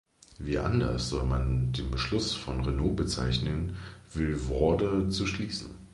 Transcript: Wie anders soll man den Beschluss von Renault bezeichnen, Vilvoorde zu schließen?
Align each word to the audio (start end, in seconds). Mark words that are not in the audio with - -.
Wie 0.39 0.57
anders 0.57 1.09
soll 1.09 1.25
man 1.27 1.73
den 1.73 1.91
Beschluss 1.91 2.33
von 2.33 2.61
Renault 2.65 2.95
bezeichnen, 2.95 3.77
Vilvoorde 4.11 5.09
zu 5.09 5.27
schließen? 5.27 5.75